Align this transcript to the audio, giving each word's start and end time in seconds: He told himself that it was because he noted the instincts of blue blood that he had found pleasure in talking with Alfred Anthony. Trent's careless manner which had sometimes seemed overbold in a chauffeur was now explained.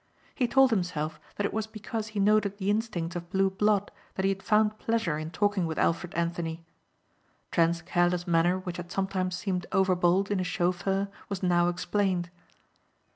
He 0.33 0.47
told 0.47 0.71
himself 0.71 1.19
that 1.35 1.45
it 1.45 1.53
was 1.53 1.67
because 1.67 2.07
he 2.07 2.19
noted 2.19 2.57
the 2.57 2.71
instincts 2.71 3.15
of 3.15 3.29
blue 3.29 3.51
blood 3.51 3.91
that 4.15 4.25
he 4.25 4.29
had 4.29 4.41
found 4.41 4.79
pleasure 4.79 5.19
in 5.19 5.29
talking 5.29 5.67
with 5.67 5.77
Alfred 5.77 6.15
Anthony. 6.15 6.65
Trent's 7.51 7.83
careless 7.83 8.25
manner 8.25 8.57
which 8.57 8.77
had 8.77 8.91
sometimes 8.91 9.35
seemed 9.35 9.67
overbold 9.71 10.31
in 10.31 10.39
a 10.39 10.43
chauffeur 10.43 11.07
was 11.29 11.43
now 11.43 11.69
explained. 11.69 12.31